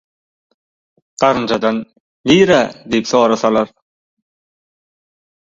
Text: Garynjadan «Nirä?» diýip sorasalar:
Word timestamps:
Garynjadan 1.23 1.77
«Nirä?» 2.31 2.59
diýip 2.95 3.11
sorasalar: 3.11 3.71